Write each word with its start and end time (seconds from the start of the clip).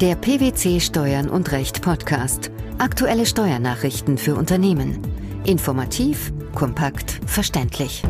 Der 0.00 0.14
PwC 0.14 0.80
Steuern 0.80 1.28
und 1.28 1.52
Recht 1.52 1.82
Podcast. 1.82 2.50
Aktuelle 2.78 3.26
Steuernachrichten 3.26 4.16
für 4.16 4.34
Unternehmen. 4.34 4.98
Informativ, 5.44 6.32
kompakt, 6.54 7.20
verständlich. 7.26 8.02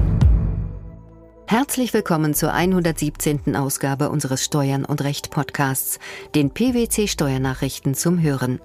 Herzlich 1.48 1.92
willkommen 1.92 2.32
zur 2.32 2.53
117. 2.53 3.56
Ausgabe 3.56 4.08
unseres 4.11 4.45
Steuern 4.45 4.84
und 4.84 5.03
Recht 5.03 5.32
Podcasts, 5.32 5.98
den 6.37 6.54
PwC 6.54 7.08
Steuernachrichten 7.08 7.96
zum 7.96 8.22
Hören. 8.22 8.61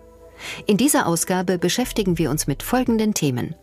In 0.68 0.78
dieser 0.78 1.08
Ausgabe 1.08 1.58
beschäftigen 1.58 2.20
wir 2.20 2.30
uns 2.30 2.46
mit 2.46 2.62
folgenden 2.62 3.16
Themen. 3.16 3.56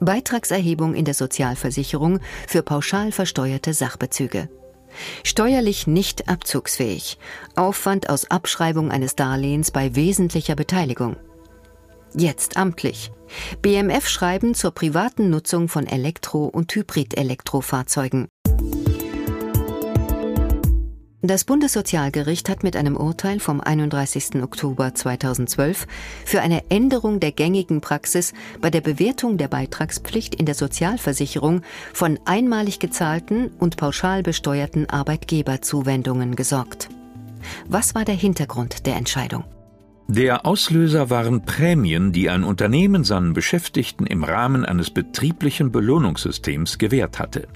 Beitragserhebung 0.00 0.94
in 0.94 1.06
der 1.06 1.14
Sozialversicherung 1.14 2.20
für 2.46 2.62
pauschal 2.62 3.12
versteuerte 3.12 3.72
Sachbezüge. 3.72 4.50
Steuerlich 5.24 5.86
nicht 5.86 6.28
abzugsfähig. 6.28 7.18
Aufwand 7.56 8.08
aus 8.08 8.30
Abschreibung 8.30 8.90
eines 8.90 9.16
Darlehens 9.16 9.70
bei 9.70 9.94
wesentlicher 9.94 10.54
Beteiligung. 10.54 11.16
Jetzt 12.14 12.56
amtlich. 12.56 13.10
BMF 13.62 14.06
schreiben 14.08 14.54
zur 14.54 14.72
privaten 14.72 15.30
Nutzung 15.30 15.68
von 15.68 15.86
Elektro- 15.86 16.46
und 16.46 16.74
Hybrid-Elektrofahrzeugen. 16.74 18.28
Das 21.24 21.44
Bundessozialgericht 21.44 22.48
hat 22.48 22.64
mit 22.64 22.74
einem 22.74 22.96
Urteil 22.96 23.38
vom 23.38 23.60
31. 23.60 24.42
Oktober 24.42 24.92
2012 24.92 25.86
für 26.24 26.40
eine 26.40 26.68
Änderung 26.68 27.20
der 27.20 27.30
gängigen 27.30 27.80
Praxis 27.80 28.32
bei 28.60 28.70
der 28.70 28.80
Bewertung 28.80 29.38
der 29.38 29.46
Beitragspflicht 29.46 30.34
in 30.34 30.46
der 30.46 30.56
Sozialversicherung 30.56 31.62
von 31.92 32.18
einmalig 32.24 32.80
gezahlten 32.80 33.52
und 33.60 33.76
pauschal 33.76 34.24
besteuerten 34.24 34.90
Arbeitgeberzuwendungen 34.90 36.34
gesorgt. 36.34 36.88
Was 37.68 37.94
war 37.94 38.04
der 38.04 38.16
Hintergrund 38.16 38.84
der 38.86 38.96
Entscheidung? 38.96 39.44
Der 40.08 40.44
Auslöser 40.44 41.08
waren 41.08 41.44
Prämien, 41.44 42.12
die 42.12 42.30
ein 42.30 42.42
Unternehmen 42.42 43.04
seinen 43.04 43.32
Beschäftigten 43.32 44.06
im 44.06 44.24
Rahmen 44.24 44.64
eines 44.64 44.90
betrieblichen 44.90 45.70
Belohnungssystems 45.70 46.78
gewährt 46.78 47.20
hatte. 47.20 47.46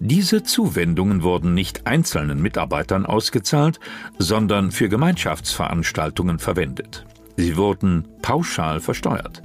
Diese 0.00 0.44
Zuwendungen 0.44 1.22
wurden 1.22 1.54
nicht 1.54 1.86
einzelnen 1.86 2.40
Mitarbeitern 2.40 3.04
ausgezahlt, 3.04 3.80
sondern 4.18 4.70
für 4.70 4.88
Gemeinschaftsveranstaltungen 4.88 6.38
verwendet. 6.38 7.04
Sie 7.36 7.56
wurden 7.56 8.06
pauschal 8.22 8.80
versteuert. 8.80 9.42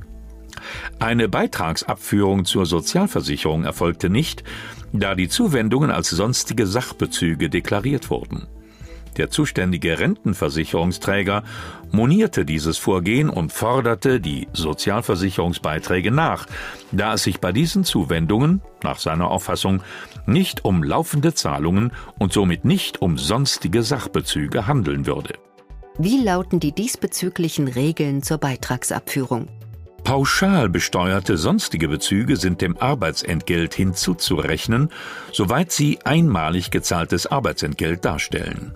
Eine 0.99 1.27
Beitragsabführung 1.27 2.45
zur 2.45 2.65
Sozialversicherung 2.65 3.63
erfolgte 3.63 4.09
nicht, 4.09 4.43
da 4.93 5.15
die 5.15 5.27
Zuwendungen 5.27 5.89
als 5.89 6.09
sonstige 6.09 6.67
Sachbezüge 6.67 7.49
deklariert 7.49 8.09
wurden. 8.09 8.47
Der 9.17 9.29
zuständige 9.29 9.99
Rentenversicherungsträger 9.99 11.43
monierte 11.91 12.45
dieses 12.45 12.77
Vorgehen 12.77 13.29
und 13.29 13.51
forderte 13.51 14.19
die 14.19 14.47
Sozialversicherungsbeiträge 14.53 16.11
nach, 16.11 16.47
da 16.91 17.13
es 17.13 17.23
sich 17.23 17.39
bei 17.39 17.51
diesen 17.51 17.83
Zuwendungen, 17.83 18.61
nach 18.83 18.99
seiner 18.99 19.29
Auffassung, 19.29 19.83
nicht 20.25 20.65
um 20.65 20.83
laufende 20.83 21.33
Zahlungen 21.33 21.91
und 22.17 22.33
somit 22.33 22.65
nicht 22.65 23.01
um 23.01 23.17
sonstige 23.17 23.83
Sachbezüge 23.83 24.67
handeln 24.67 25.05
würde. 25.05 25.35
Wie 25.99 26.23
lauten 26.23 26.59
die 26.59 26.71
diesbezüglichen 26.71 27.67
Regeln 27.67 28.23
zur 28.23 28.39
Beitragsabführung? 28.39 29.47
Pauschal 30.03 30.67
besteuerte 30.67 31.37
sonstige 31.37 31.87
Bezüge 31.87 32.35
sind 32.35 32.61
dem 32.61 32.77
Arbeitsentgelt 32.77 33.73
hinzuzurechnen, 33.73 34.89
soweit 35.31 35.71
sie 35.71 35.99
einmalig 36.03 36.71
gezahltes 36.71 37.27
Arbeitsentgelt 37.27 38.03
darstellen. 38.03 38.75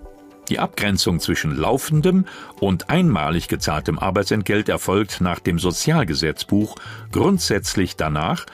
Die 0.49 0.59
Abgrenzung 0.59 1.19
zwischen 1.19 1.55
laufendem 1.55 2.25
und 2.59 2.89
einmalig 2.89 3.47
gezahltem 3.47 3.99
Arbeitsentgelt 3.99 4.69
erfolgt 4.69 5.19
nach 5.19 5.39
dem 5.39 5.59
Sozialgesetzbuch 5.59 6.75
grundsätzlich 7.11 7.97
danach, 7.97 8.45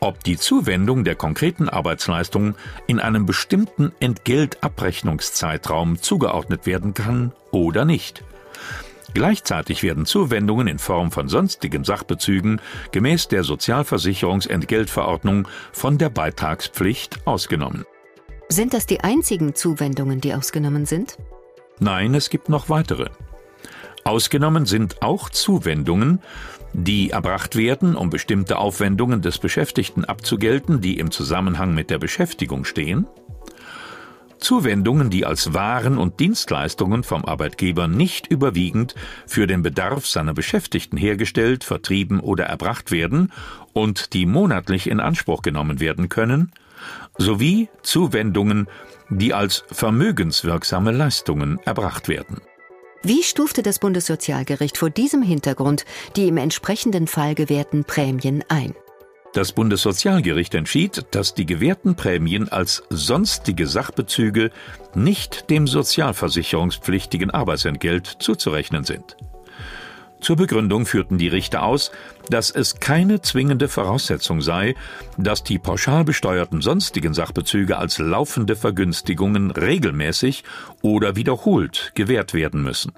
ob 0.00 0.22
die 0.22 0.36
Zuwendung 0.36 1.04
der 1.04 1.16
konkreten 1.16 1.68
Arbeitsleistung 1.68 2.54
in 2.86 3.00
einem 3.00 3.26
bestimmten 3.26 3.92
Entgeltabrechnungszeitraum 3.98 6.00
zugeordnet 6.00 6.66
werden 6.66 6.94
kann 6.94 7.32
oder 7.50 7.84
nicht. 7.84 8.22
Gleichzeitig 9.14 9.82
werden 9.82 10.04
Zuwendungen 10.04 10.68
in 10.68 10.78
Form 10.78 11.10
von 11.10 11.28
sonstigen 11.28 11.82
Sachbezügen 11.82 12.60
gemäß 12.92 13.28
der 13.28 13.42
Sozialversicherungsentgeltverordnung 13.42 15.48
von 15.72 15.96
der 15.96 16.10
Beitragspflicht 16.10 17.26
ausgenommen. 17.26 17.86
Sind 18.50 18.74
das 18.74 18.86
die 18.86 19.00
einzigen 19.00 19.54
Zuwendungen, 19.54 20.20
die 20.20 20.34
ausgenommen 20.34 20.86
sind? 20.86 21.18
Nein, 21.80 22.14
es 22.14 22.30
gibt 22.30 22.48
noch 22.48 22.68
weitere. 22.68 23.10
Ausgenommen 24.04 24.66
sind 24.66 25.02
auch 25.02 25.28
Zuwendungen, 25.28 26.20
die 26.72 27.10
erbracht 27.10 27.56
werden, 27.56 27.96
um 27.96 28.10
bestimmte 28.10 28.58
Aufwendungen 28.58 29.22
des 29.22 29.38
Beschäftigten 29.38 30.04
abzugelten, 30.04 30.80
die 30.80 30.98
im 30.98 31.10
Zusammenhang 31.10 31.74
mit 31.74 31.90
der 31.90 31.98
Beschäftigung 31.98 32.64
stehen, 32.64 33.06
Zuwendungen, 34.38 35.10
die 35.10 35.26
als 35.26 35.52
Waren 35.52 35.98
und 35.98 36.20
Dienstleistungen 36.20 37.02
vom 37.02 37.24
Arbeitgeber 37.24 37.88
nicht 37.88 38.28
überwiegend 38.28 38.94
für 39.26 39.46
den 39.46 39.62
Bedarf 39.62 40.06
seiner 40.06 40.34
Beschäftigten 40.34 40.96
hergestellt, 40.96 41.64
vertrieben 41.64 42.20
oder 42.20 42.44
erbracht 42.44 42.90
werden 42.90 43.32
und 43.72 44.12
die 44.12 44.26
monatlich 44.26 44.88
in 44.88 45.00
Anspruch 45.00 45.42
genommen 45.42 45.80
werden 45.80 46.08
können, 46.08 46.52
sowie 47.18 47.68
Zuwendungen, 47.82 48.68
die 49.10 49.34
als 49.34 49.64
vermögenswirksame 49.70 50.92
Leistungen 50.92 51.58
erbracht 51.64 52.08
werden. 52.08 52.40
Wie 53.02 53.22
stufte 53.22 53.62
das 53.62 53.78
Bundessozialgericht 53.78 54.76
vor 54.76 54.90
diesem 54.90 55.22
Hintergrund 55.22 55.84
die 56.16 56.28
im 56.28 56.36
entsprechenden 56.36 57.06
Fall 57.06 57.34
gewährten 57.34 57.84
Prämien 57.84 58.42
ein? 58.48 58.74
Das 59.34 59.52
Bundessozialgericht 59.52 60.54
entschied, 60.54 61.06
dass 61.10 61.34
die 61.34 61.46
gewährten 61.46 61.94
Prämien 61.94 62.48
als 62.48 62.82
sonstige 62.88 63.66
Sachbezüge 63.66 64.50
nicht 64.94 65.50
dem 65.50 65.66
sozialversicherungspflichtigen 65.66 67.30
Arbeitsentgelt 67.30 68.16
zuzurechnen 68.18 68.84
sind. 68.84 69.16
Zur 70.20 70.36
Begründung 70.36 70.84
führten 70.84 71.16
die 71.16 71.28
Richter 71.28 71.62
aus, 71.62 71.92
dass 72.28 72.50
es 72.50 72.80
keine 72.80 73.20
zwingende 73.20 73.68
Voraussetzung 73.68 74.42
sei, 74.42 74.74
dass 75.16 75.44
die 75.44 75.58
pauschal 75.58 76.04
besteuerten 76.04 76.60
sonstigen 76.60 77.14
Sachbezüge 77.14 77.78
als 77.78 77.98
laufende 77.98 78.56
Vergünstigungen 78.56 79.50
regelmäßig 79.50 80.42
oder 80.82 81.14
wiederholt 81.14 81.92
gewährt 81.94 82.34
werden 82.34 82.62
müssen. 82.62 82.92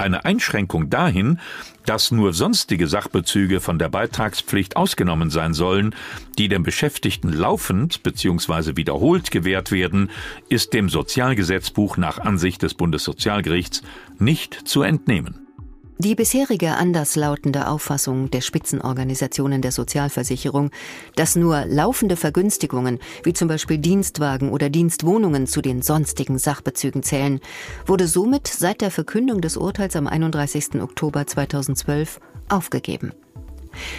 Eine 0.00 0.24
Einschränkung 0.24 0.88
dahin, 0.88 1.40
dass 1.84 2.10
nur 2.10 2.32
sonstige 2.32 2.86
Sachbezüge 2.86 3.60
von 3.60 3.78
der 3.78 3.90
Beitragspflicht 3.90 4.76
ausgenommen 4.76 5.28
sein 5.28 5.52
sollen, 5.52 5.94
die 6.38 6.48
dem 6.48 6.62
Beschäftigten 6.62 7.30
laufend 7.30 8.02
bzw. 8.02 8.76
wiederholt 8.76 9.30
gewährt 9.30 9.72
werden, 9.72 10.10
ist 10.48 10.72
dem 10.72 10.88
Sozialgesetzbuch 10.88 11.98
nach 11.98 12.18
Ansicht 12.18 12.62
des 12.62 12.72
Bundessozialgerichts 12.72 13.82
nicht 14.18 14.54
zu 14.54 14.80
entnehmen. 14.82 15.49
Die 16.02 16.14
bisherige 16.14 16.76
anderslautende 16.76 17.68
Auffassung 17.68 18.30
der 18.30 18.40
Spitzenorganisationen 18.40 19.60
der 19.60 19.70
Sozialversicherung, 19.70 20.70
dass 21.14 21.36
nur 21.36 21.66
laufende 21.66 22.16
Vergünstigungen 22.16 23.00
wie 23.22 23.34
zum 23.34 23.48
Beispiel 23.48 23.76
Dienstwagen 23.76 24.50
oder 24.50 24.70
Dienstwohnungen 24.70 25.46
zu 25.46 25.60
den 25.60 25.82
sonstigen 25.82 26.38
Sachbezügen 26.38 27.02
zählen, 27.02 27.38
wurde 27.84 28.06
somit 28.06 28.46
seit 28.46 28.80
der 28.80 28.90
Verkündung 28.90 29.42
des 29.42 29.58
Urteils 29.58 29.94
am 29.94 30.06
31. 30.06 30.80
Oktober 30.80 31.26
2012 31.26 32.18
aufgegeben. 32.48 33.12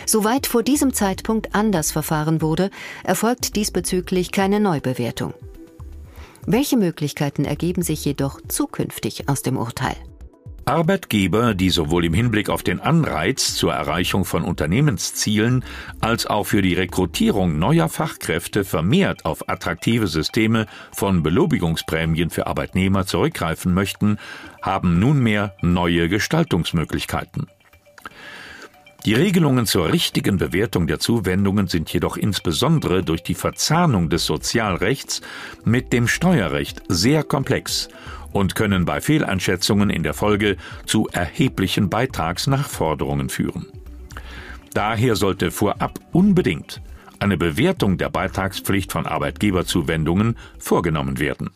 Soweit 0.07 0.47
vor 0.47 0.63
diesem 0.63 0.95
Zeitpunkt 0.95 1.53
anders 1.53 1.91
verfahren 1.91 2.41
wurde, 2.41 2.71
erfolgt 3.03 3.55
diesbezüglich 3.55 4.31
keine 4.31 4.59
Neubewertung. 4.59 5.35
Welche 6.47 6.77
Möglichkeiten 6.77 7.45
ergeben 7.45 7.83
sich 7.83 8.03
jedoch 8.03 8.41
zukünftig 8.47 9.29
aus 9.29 9.43
dem 9.43 9.55
Urteil? 9.55 9.95
Arbeitgeber, 10.65 11.53
die 11.53 11.69
sowohl 11.69 12.05
im 12.05 12.13
Hinblick 12.13 12.49
auf 12.49 12.63
den 12.63 12.79
Anreiz 12.79 13.55
zur 13.55 13.73
Erreichung 13.73 14.25
von 14.25 14.43
Unternehmenszielen 14.43 15.63
als 15.99 16.25
auch 16.27 16.45
für 16.45 16.61
die 16.61 16.73
Rekrutierung 16.73 17.59
neuer 17.59 17.89
Fachkräfte 17.89 18.63
vermehrt 18.63 19.25
auf 19.25 19.49
attraktive 19.49 20.07
Systeme 20.07 20.67
von 20.91 21.23
Belobigungsprämien 21.23 22.29
für 22.29 22.47
Arbeitnehmer 22.47 23.05
zurückgreifen 23.05 23.73
möchten, 23.73 24.17
haben 24.61 24.99
nunmehr 24.99 25.55
neue 25.61 26.09
Gestaltungsmöglichkeiten. 26.09 27.47
Die 29.03 29.15
Regelungen 29.15 29.65
zur 29.65 29.91
richtigen 29.91 30.37
Bewertung 30.37 30.85
der 30.85 30.99
Zuwendungen 30.99 31.65
sind 31.65 31.91
jedoch 31.91 32.17
insbesondere 32.17 33.01
durch 33.01 33.23
die 33.23 33.33
Verzahnung 33.33 34.11
des 34.11 34.27
Sozialrechts 34.27 35.21
mit 35.63 35.91
dem 35.91 36.07
Steuerrecht 36.07 36.83
sehr 36.87 37.23
komplex 37.23 37.89
und 38.31 38.55
können 38.55 38.85
bei 38.85 39.01
Fehleinschätzungen 39.01 39.89
in 39.89 40.03
der 40.03 40.13
Folge 40.13 40.57
zu 40.85 41.07
erheblichen 41.11 41.89
Beitragsnachforderungen 41.89 43.29
führen. 43.29 43.67
Daher 44.73 45.15
sollte 45.15 45.51
vorab 45.51 45.99
unbedingt 46.11 46.81
eine 47.19 47.37
Bewertung 47.37 47.97
der 47.97 48.09
Beitragspflicht 48.09 48.91
von 48.91 49.05
Arbeitgeberzuwendungen 49.05 50.37
vorgenommen 50.57 51.19
werden. 51.19 51.51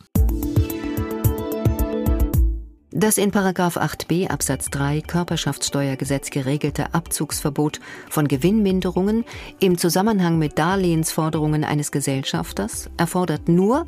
Das 2.98 3.18
in 3.18 3.30
8b 3.30 4.30
Absatz 4.30 4.70
3 4.70 5.02
Körperschaftssteuergesetz 5.02 6.30
geregelte 6.30 6.94
Abzugsverbot 6.94 7.78
von 8.08 8.26
Gewinnminderungen 8.26 9.26
im 9.60 9.76
Zusammenhang 9.76 10.38
mit 10.38 10.58
Darlehensforderungen 10.58 11.62
eines 11.62 11.92
Gesellschafters 11.92 12.88
erfordert 12.96 13.50
nur, 13.50 13.84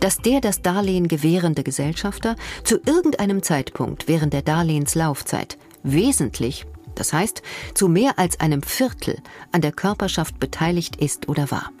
dass 0.00 0.16
der 0.16 0.40
das 0.40 0.62
Darlehen 0.62 1.06
gewährende 1.06 1.62
Gesellschafter 1.62 2.34
zu 2.64 2.78
irgendeinem 2.86 3.42
Zeitpunkt 3.42 4.08
während 4.08 4.32
der 4.32 4.40
Darlehenslaufzeit 4.40 5.58
wesentlich, 5.82 6.64
das 6.94 7.12
heißt 7.12 7.42
zu 7.74 7.88
mehr 7.88 8.18
als 8.18 8.40
einem 8.40 8.62
Viertel 8.62 9.18
an 9.52 9.60
der 9.60 9.72
Körperschaft 9.72 10.40
beteiligt 10.40 10.96
ist 10.96 11.28
oder 11.28 11.50
war. 11.50 11.72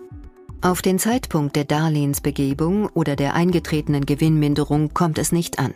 Auf 0.60 0.82
den 0.82 0.98
Zeitpunkt 0.98 1.56
der 1.56 1.64
Darlehensbegebung 1.64 2.90
oder 2.90 3.16
der 3.16 3.32
eingetretenen 3.32 4.04
Gewinnminderung 4.04 4.92
kommt 4.92 5.16
es 5.16 5.32
nicht 5.32 5.58
an. 5.58 5.72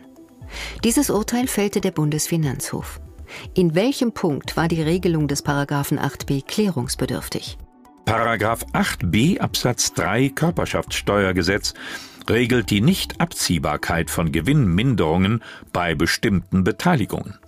Dieses 0.83 1.09
Urteil 1.09 1.47
fällte 1.47 1.81
der 1.81 1.91
Bundesfinanzhof. 1.91 2.99
In 3.53 3.75
welchem 3.75 4.11
Punkt 4.13 4.55
war 4.55 4.67
die 4.67 4.81
Regelung 4.81 5.27
des 5.27 5.41
Paragraphen 5.41 5.99
8b 5.99 6.45
klärungsbedürftig? 6.45 7.57
Paragraph 8.05 8.65
8b 8.73 9.39
Absatz 9.39 9.93
3 9.93 10.29
Körperschaftssteuergesetz 10.29 11.73
regelt 12.29 12.69
die 12.69 12.81
Nichtabziehbarkeit 12.81 14.09
von 14.09 14.31
Gewinnminderungen 14.31 15.43
bei 15.73 15.95
bestimmten 15.95 16.63
Beteiligungen. 16.63 17.39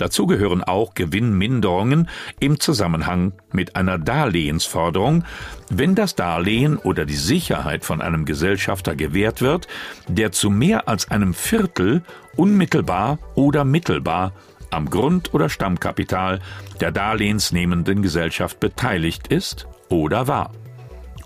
Dazu 0.00 0.26
gehören 0.26 0.64
auch 0.64 0.94
Gewinnminderungen 0.94 2.08
im 2.40 2.58
Zusammenhang 2.58 3.34
mit 3.52 3.76
einer 3.76 3.98
Darlehensforderung, 3.98 5.24
wenn 5.68 5.94
das 5.94 6.14
Darlehen 6.14 6.78
oder 6.78 7.04
die 7.04 7.16
Sicherheit 7.16 7.84
von 7.84 8.00
einem 8.00 8.24
Gesellschafter 8.24 8.96
gewährt 8.96 9.42
wird, 9.42 9.68
der 10.08 10.32
zu 10.32 10.48
mehr 10.48 10.88
als 10.88 11.10
einem 11.10 11.34
Viertel 11.34 12.02
unmittelbar 12.34 13.18
oder 13.34 13.66
mittelbar 13.66 14.32
am 14.70 14.88
Grund- 14.88 15.34
oder 15.34 15.50
Stammkapital 15.50 16.40
der 16.80 16.92
darlehensnehmenden 16.92 18.00
Gesellschaft 18.00 18.58
beteiligt 18.58 19.26
ist 19.28 19.66
oder 19.90 20.28
war. 20.28 20.54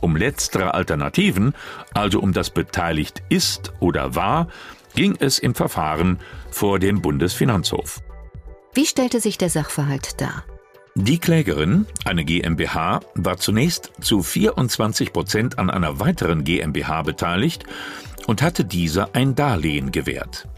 Um 0.01 0.17
letztere 0.17 0.75
Alternativen, 0.75 1.55
also 1.93 2.19
um 2.19 2.33
das 2.33 2.51
beteiligt 2.51 3.23
ist 3.29 3.73
oder 3.79 4.17
war, 4.17 4.49
ging 4.97 5.17
es 5.21 5.39
im 5.39 5.55
Verfahren 5.55 6.19
vor 6.51 6.81
dem 6.81 7.03
Bundesfinanzhof. 7.03 8.04
Wie 8.75 8.87
stellte 8.87 9.21
sich 9.21 9.39
der 9.39 9.51
Sachverhalt 9.51 10.21
dar? 10.21 10.45
Die 10.97 11.19
Klägerin, 11.19 11.87
eine 12.05 12.25
GmbH, 12.25 13.01
war 13.15 13.37
zunächst 13.37 13.93
zu 14.01 14.23
24 14.23 15.13
Prozent 15.13 15.59
an 15.61 15.71
einer 15.71 16.01
weiteren 16.01 16.43
GmbH 16.43 17.03
beteiligt 17.03 17.65
und 18.27 18.43
hatte 18.43 18.65
dieser 18.65 19.15
ein 19.15 19.37
Darlehen 19.37 19.93
gewährt. 19.93 20.49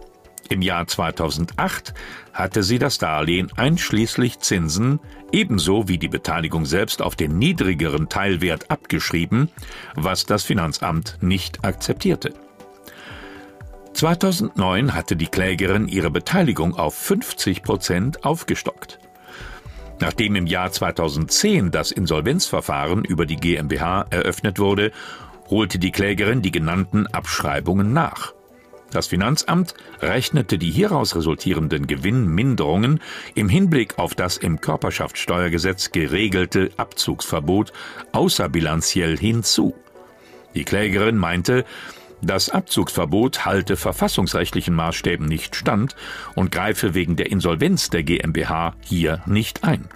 Im 0.49 0.63
Jahr 0.63 0.87
2008 0.87 1.93
hatte 2.33 2.63
sie 2.63 2.79
das 2.79 2.97
Darlehen 2.97 3.53
einschließlich 3.55 4.39
Zinsen 4.39 5.01
ebenso 5.31 5.89
wie 5.89 5.99
die 5.99 6.09
Beteiligung 6.09 6.65
selbst 6.65 7.03
auf 7.03 7.17
den 7.17 7.39
niedrigeren 7.39 8.09
Teilwert 8.09 8.71
abgeschrieben, 8.71 9.51
was 9.95 10.25
das 10.25 10.45
Finanzamt 10.45 11.19
nicht 11.21 11.65
akzeptierte. 11.65 12.33
2009 13.97 14.93
hatte 14.93 15.17
die 15.17 15.27
Klägerin 15.27 15.89
ihre 15.89 16.11
Beteiligung 16.11 16.77
auf 16.77 16.95
50 16.95 17.63
Prozent 17.63 18.25
aufgestockt. 18.27 18.99
Nachdem 20.01 20.37
im 20.37 20.47
Jahr 20.47 20.71
2010 20.71 21.71
das 21.71 21.93
Insolvenzverfahren 21.93 23.07
über 23.07 23.25
die 23.25 23.37
GmbH 23.37 24.05
eröffnet 24.11 24.59
wurde, 24.59 24.93
holte 25.49 25.79
die 25.79 25.93
Klägerin 25.93 26.43
die 26.43 26.51
genannten 26.51 27.07
Abschreibungen 27.07 27.95
nach. 27.95 28.35
Das 28.91 29.07
Finanzamt 29.07 29.73
rechnete 30.03 30.59
die 30.59 30.71
hieraus 30.71 31.17
resultierenden 31.17 31.87
Gewinnminderungen 31.87 33.01
im 33.35 33.49
Hinblick 33.49 33.99
auf 33.99 34.15
das 34.15 34.37
im 34.37 34.61
Körperschaftssteuergesetz 34.61 35.91
geregelte 35.91 36.71
Abzugsverbot 36.77 37.73
außerbilanziell 38.13 39.17
hinzu. 39.17 39.75
Die 40.55 40.65
Klägerin 40.65 41.17
meinte, 41.17 41.65
das 42.27 42.51
Abzugsverbot 42.51 43.45
halte 43.45 43.77
verfassungsrechtlichen 43.77 44.75
Maßstäben 44.75 45.27
nicht 45.27 45.57
stand 45.57 45.97
und 46.35 46.53
greife 46.53 46.95
wegen 46.95 47.17
der 47.17 47.31
Insolvenz 47.31 47.91
der 47.91 48.03
GmbH 48.03 48.75
hier 48.81 49.23
nicht 49.27 49.65
ein. 49.65 49.89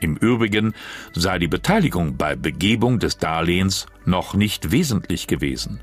Im 0.00 0.16
Übrigen 0.16 0.74
sei 1.14 1.38
die 1.38 1.48
Beteiligung 1.48 2.16
bei 2.16 2.36
Begebung 2.36 2.98
des 2.98 3.18
Darlehens 3.18 3.86
noch 4.04 4.34
nicht 4.34 4.70
wesentlich 4.70 5.26
gewesen. 5.26 5.80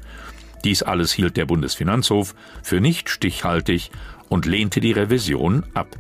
Dies 0.64 0.84
alles 0.84 1.12
hielt 1.12 1.36
der 1.36 1.46
Bundesfinanzhof 1.46 2.36
für 2.62 2.80
nicht 2.80 3.10
stichhaltig 3.10 3.92
und 4.30 4.46
lehnte 4.46 4.80
die 4.80 4.92
Revision 4.92 5.66
ab. 5.74 5.98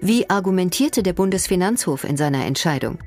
Wie 0.00 0.28
argumentierte 0.28 1.02
der 1.02 1.12
Bundesfinanzhof 1.12 2.04
in 2.04 2.16
seiner 2.16 2.44
Entscheidung? 2.44 2.98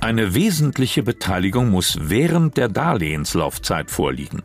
Eine 0.00 0.34
wesentliche 0.34 1.02
Beteiligung 1.02 1.70
muss 1.70 1.96
während 2.00 2.56
der 2.56 2.68
Darlehenslaufzeit 2.68 3.90
vorliegen. 3.90 4.42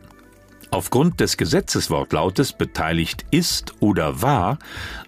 Aufgrund 0.70 1.20
des 1.20 1.38
Gesetzeswortlautes 1.38 2.52
beteiligt 2.52 3.24
ist 3.30 3.74
oder 3.80 4.20
war, 4.20 4.58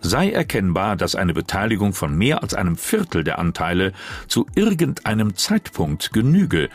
sei 0.01 0.31
erkennbar, 0.31 0.97
dass 0.97 1.15
eine 1.15 1.35
Beteiligung 1.35 1.93
von 1.93 2.17
mehr 2.17 2.43
als 2.43 2.55
einem 2.55 2.77
Viertel 2.77 3.25
der 3.25 3.39
Anteile 3.39 3.93
zu 4.27 4.47
irgendeinem 4.55 5.37
Zeitpunkt 5.37 6.13
genüge 6.13 6.71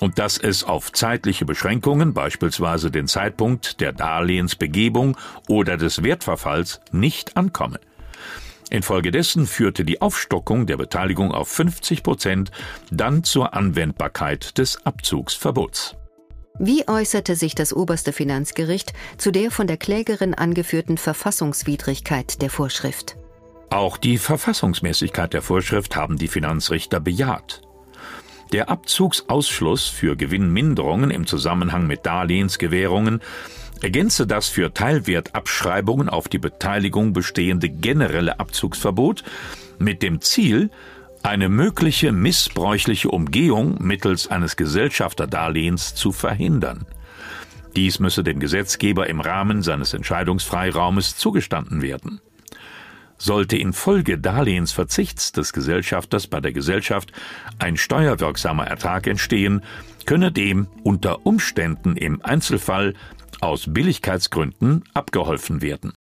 und 0.00 0.18
dass 0.18 0.38
es 0.38 0.64
auf 0.64 0.90
zeitliche 0.92 1.44
Beschränkungen, 1.44 2.14
beispielsweise 2.14 2.90
den 2.90 3.06
Zeitpunkt 3.06 3.80
der 3.80 3.92
Darlehensbegebung 3.92 5.18
oder 5.46 5.76
des 5.76 6.02
Wertverfalls, 6.02 6.80
nicht 6.92 7.36
ankomme. 7.36 7.78
Infolgedessen 8.70 9.46
führte 9.46 9.84
die 9.84 10.00
Aufstockung 10.00 10.66
der 10.66 10.78
Beteiligung 10.78 11.32
auf 11.32 11.48
50 11.48 12.02
Prozent 12.02 12.50
dann 12.90 13.24
zur 13.24 13.52
Anwendbarkeit 13.52 14.56
des 14.56 14.86
Abzugsverbots. 14.86 15.99
Wie 16.62 16.86
äußerte 16.86 17.36
sich 17.36 17.54
das 17.54 17.72
oberste 17.72 18.12
Finanzgericht 18.12 18.92
zu 19.16 19.30
der 19.30 19.50
von 19.50 19.66
der 19.66 19.78
Klägerin 19.78 20.34
angeführten 20.34 20.98
Verfassungswidrigkeit 20.98 22.42
der 22.42 22.50
Vorschrift? 22.50 23.16
Auch 23.70 23.96
die 23.96 24.18
Verfassungsmäßigkeit 24.18 25.32
der 25.32 25.40
Vorschrift 25.40 25.96
haben 25.96 26.18
die 26.18 26.28
Finanzrichter 26.28 27.00
bejaht. 27.00 27.62
Der 28.52 28.68
Abzugsausschluss 28.68 29.86
für 29.86 30.16
Gewinnminderungen 30.18 31.10
im 31.10 31.26
Zusammenhang 31.26 31.86
mit 31.86 32.04
Darlehensgewährungen 32.04 33.22
ergänze 33.80 34.26
das 34.26 34.48
für 34.48 34.74
Teilwertabschreibungen 34.74 36.10
auf 36.10 36.28
die 36.28 36.38
Beteiligung 36.38 37.14
bestehende 37.14 37.70
generelle 37.70 38.38
Abzugsverbot 38.38 39.24
mit 39.78 40.02
dem 40.02 40.20
Ziel, 40.20 40.68
eine 41.22 41.48
mögliche 41.48 42.12
missbräuchliche 42.12 43.10
Umgehung 43.10 43.76
mittels 43.80 44.28
eines 44.28 44.56
Gesellschafterdarlehens 44.56 45.94
zu 45.94 46.12
verhindern. 46.12 46.86
Dies 47.76 48.00
müsse 48.00 48.24
dem 48.24 48.40
Gesetzgeber 48.40 49.08
im 49.08 49.20
Rahmen 49.20 49.62
seines 49.62 49.94
Entscheidungsfreiraumes 49.94 51.16
zugestanden 51.16 51.82
werden. 51.82 52.20
Sollte 53.16 53.58
infolge 53.58 54.18
Darlehensverzichts 54.18 55.32
des 55.32 55.52
Gesellschafters 55.52 56.26
bei 56.26 56.40
der 56.40 56.52
Gesellschaft 56.52 57.12
ein 57.58 57.76
steuerwirksamer 57.76 58.66
Ertrag 58.66 59.06
entstehen, 59.06 59.62
könne 60.06 60.32
dem 60.32 60.68
unter 60.82 61.26
Umständen 61.26 61.96
im 61.96 62.24
Einzelfall 62.24 62.94
aus 63.40 63.66
Billigkeitsgründen 63.68 64.84
abgeholfen 64.94 65.60
werden. 65.60 65.92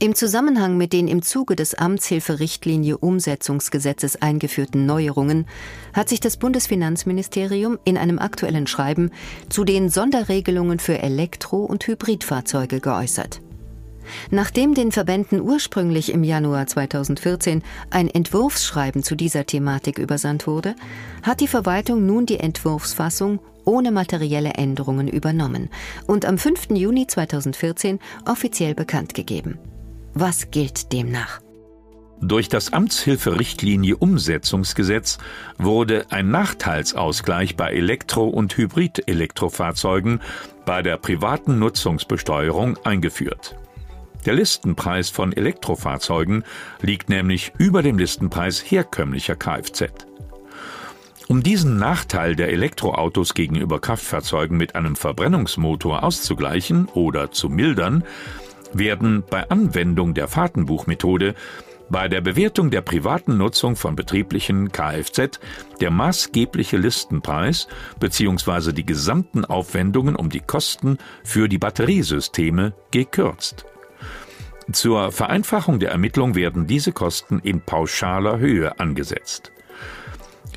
Im 0.00 0.14
Zusammenhang 0.14 0.76
mit 0.76 0.92
den 0.92 1.08
im 1.08 1.22
Zuge 1.22 1.56
des 1.56 1.74
Amtshilferichtlinie 1.74 2.98
Umsetzungsgesetzes 2.98 4.22
eingeführten 4.22 4.86
Neuerungen 4.86 5.44
hat 5.92 6.08
sich 6.08 6.20
das 6.20 6.36
Bundesfinanzministerium 6.36 7.80
in 7.84 7.98
einem 7.98 8.20
aktuellen 8.20 8.68
Schreiben 8.68 9.10
zu 9.48 9.64
den 9.64 9.88
Sonderregelungen 9.88 10.78
für 10.78 11.00
Elektro- 11.00 11.64
und 11.64 11.84
Hybridfahrzeuge 11.84 12.78
geäußert. 12.78 13.40
Nachdem 14.30 14.74
den 14.74 14.92
Verbänden 14.92 15.40
ursprünglich 15.40 16.12
im 16.12 16.22
Januar 16.22 16.68
2014 16.68 17.64
ein 17.90 18.06
Entwurfsschreiben 18.06 19.02
zu 19.02 19.16
dieser 19.16 19.46
Thematik 19.46 19.98
übersandt 19.98 20.46
wurde, 20.46 20.76
hat 21.24 21.40
die 21.40 21.48
Verwaltung 21.48 22.06
nun 22.06 22.24
die 22.24 22.38
Entwurfsfassung 22.38 23.40
ohne 23.64 23.90
materielle 23.90 24.50
Änderungen 24.50 25.08
übernommen 25.08 25.70
und 26.06 26.24
am 26.24 26.38
5. 26.38 26.70
Juni 26.70 27.08
2014 27.08 27.98
offiziell 28.24 28.76
bekannt 28.76 29.14
gegeben. 29.14 29.58
Was 30.20 30.50
gilt 30.50 30.92
demnach? 30.92 31.40
Durch 32.20 32.48
das 32.48 32.72
Amtshilferichtlinie 32.72 33.96
Umsetzungsgesetz 33.96 35.18
wurde 35.58 36.06
ein 36.10 36.32
Nachteilsausgleich 36.32 37.54
bei 37.54 37.72
Elektro- 37.72 38.26
und 38.26 38.56
Hybrid-Elektrofahrzeugen 38.56 40.20
bei 40.66 40.82
der 40.82 40.96
privaten 40.96 41.60
Nutzungsbesteuerung 41.60 42.76
eingeführt. 42.84 43.54
Der 44.26 44.34
Listenpreis 44.34 45.08
von 45.08 45.32
Elektrofahrzeugen 45.32 46.42
liegt 46.82 47.08
nämlich 47.08 47.52
über 47.56 47.82
dem 47.82 47.96
Listenpreis 47.96 48.58
herkömmlicher 48.58 49.36
Kfz. 49.36 49.84
Um 51.28 51.44
diesen 51.44 51.76
Nachteil 51.76 52.34
der 52.34 52.48
Elektroautos 52.48 53.34
gegenüber 53.34 53.80
Kraftfahrzeugen 53.80 54.56
mit 54.56 54.74
einem 54.74 54.96
Verbrennungsmotor 54.96 56.02
auszugleichen 56.02 56.86
oder 56.86 57.30
zu 57.30 57.48
mildern, 57.48 58.02
werden 58.72 59.24
bei 59.28 59.48
Anwendung 59.50 60.14
der 60.14 60.28
Fahrtenbuchmethode 60.28 61.34
bei 61.90 62.08
der 62.08 62.20
Bewertung 62.20 62.70
der 62.70 62.82
privaten 62.82 63.38
Nutzung 63.38 63.76
von 63.76 63.96
betrieblichen 63.96 64.72
Kfz 64.72 65.40
der 65.80 65.90
maßgebliche 65.90 66.76
Listenpreis 66.76 67.68
bzw. 67.98 68.72
die 68.72 68.84
gesamten 68.84 69.44
Aufwendungen 69.44 70.16
um 70.16 70.28
die 70.28 70.40
Kosten 70.40 70.98
für 71.24 71.48
die 71.48 71.58
Batteriesysteme 71.58 72.74
gekürzt. 72.90 73.64
Zur 74.70 75.12
Vereinfachung 75.12 75.78
der 75.78 75.92
Ermittlung 75.92 76.34
werden 76.34 76.66
diese 76.66 76.92
Kosten 76.92 77.38
in 77.38 77.62
pauschaler 77.62 78.38
Höhe 78.38 78.78
angesetzt. 78.78 79.50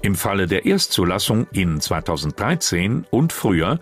Im 0.01 0.15
Falle 0.15 0.47
der 0.47 0.65
Erstzulassung 0.65 1.47
in 1.53 1.79
2013 1.79 3.05
und 3.09 3.31
früher 3.31 3.79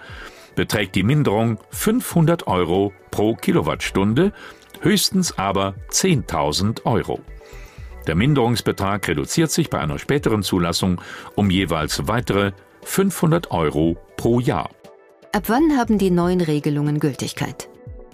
beträgt 0.59 0.95
die 0.95 1.03
Minderung 1.03 1.57
500 1.69 2.45
Euro 2.47 2.91
pro 3.11 3.33
Kilowattstunde, 3.33 4.33
höchstens 4.81 5.37
aber 5.37 5.73
10.000 5.89 6.83
Euro. 6.83 7.21
Der 8.07 8.15
Minderungsbetrag 8.15 9.07
reduziert 9.07 9.51
sich 9.51 9.69
bei 9.69 9.79
einer 9.79 9.99
späteren 9.99 10.43
Zulassung 10.43 10.99
um 11.35 11.49
jeweils 11.49 12.09
weitere 12.09 12.51
500 12.83 13.51
Euro 13.51 13.95
pro 14.17 14.41
Jahr. 14.41 14.69
Ab 15.31 15.43
wann 15.47 15.77
haben 15.77 15.97
die 15.97 16.11
neuen 16.11 16.41
Regelungen 16.41 16.99
Gültigkeit? 16.99 17.68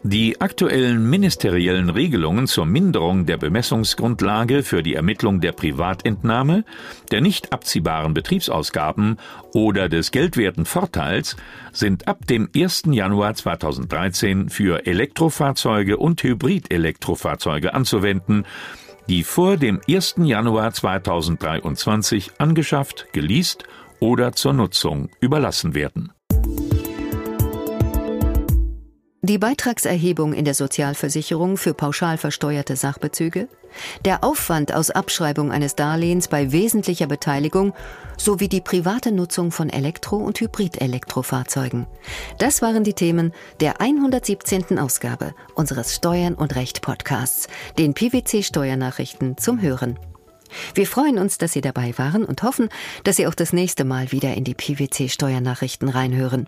Die 0.07 0.39
aktuellen 0.39 1.09
ministeriellen 1.09 1.89
Regelungen 1.89 2.45
zur 2.45 2.67
Minderung 2.67 3.25
der 3.25 3.37
Bemessungsgrundlage 3.37 4.61
für 4.61 4.83
die 4.83 4.93
Ermittlung 4.93 5.41
der 5.41 5.51
Privatentnahme, 5.51 6.63
der 7.09 7.21
nicht 7.21 7.51
abziehbaren 7.51 8.13
Betriebsausgaben 8.13 9.17
oder 9.55 9.89
des 9.89 10.11
geldwerten 10.11 10.65
Vorteils 10.65 11.35
sind 11.71 12.07
ab 12.07 12.27
dem 12.27 12.49
1. 12.55 12.83
Januar 12.91 13.33
2013 13.33 14.49
für 14.49 14.85
Elektrofahrzeuge 14.85 15.97
und 15.97 16.21
Hybrid-Elektrofahrzeuge 16.21 17.73
anzuwenden, 17.73 18.45
die 19.09 19.23
vor 19.23 19.57
dem 19.57 19.81
1. 19.89 20.17
Januar 20.19 20.71
2023 20.71 22.33
angeschafft, 22.37 23.07
geleast 23.11 23.63
oder 23.99 24.33
zur 24.33 24.53
Nutzung 24.53 25.09
überlassen 25.19 25.73
werden. 25.73 26.11
Die 29.27 29.39
Beitragserhebung 29.39 30.33
in 30.33 30.45
der 30.45 30.53
Sozialversicherung 30.53 31.57
für 31.57 31.73
pauschal 31.73 32.19
versteuerte 32.19 32.75
Sachbezüge, 32.75 33.47
der 34.05 34.23
Aufwand 34.23 34.71
aus 34.71 34.91
Abschreibung 34.91 35.51
eines 35.51 35.73
Darlehens 35.73 36.27
bei 36.27 36.51
wesentlicher 36.51 37.07
Beteiligung 37.07 37.73
sowie 38.17 38.49
die 38.49 38.61
private 38.61 39.11
Nutzung 39.11 39.49
von 39.51 39.71
Elektro- 39.71 40.23
und 40.23 40.39
Hybrid-Elektrofahrzeugen. 40.39 41.87
Das 42.37 42.61
waren 42.61 42.83
die 42.83 42.93
Themen 42.93 43.33
der 43.61 43.81
117. 43.81 44.77
Ausgabe 44.77 45.33
unseres 45.55 45.95
Steuern 45.95 46.35
und 46.35 46.55
Recht 46.55 46.83
Podcasts, 46.83 47.47
den 47.79 47.95
PwC 47.95 48.43
Steuernachrichten 48.43 49.39
zum 49.39 49.59
Hören. 49.59 49.97
Wir 50.75 50.85
freuen 50.85 51.17
uns, 51.17 51.39
dass 51.39 51.53
Sie 51.53 51.61
dabei 51.61 51.97
waren 51.97 52.25
und 52.25 52.43
hoffen, 52.43 52.69
dass 53.03 53.15
Sie 53.15 53.25
auch 53.25 53.33
das 53.33 53.53
nächste 53.53 53.85
Mal 53.85 54.11
wieder 54.11 54.35
in 54.35 54.43
die 54.43 54.53
PwC 54.53 55.09
Steuernachrichten 55.09 55.89
reinhören. 55.89 56.47